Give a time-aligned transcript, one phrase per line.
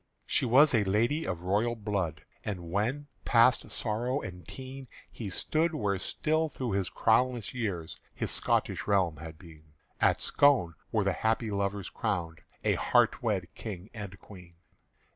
[0.25, 5.75] She was a lady of royal blood; And when, past sorrow and teen He stood
[5.75, 11.13] where still through his crownless years His Scotish realm had been, At Scone were the
[11.13, 14.55] happy lovers crowned, A heart wed King and Queen.